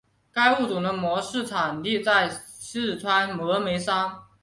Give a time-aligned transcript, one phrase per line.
[0.31, 4.11] 该物种的模式产地在四川峨眉山。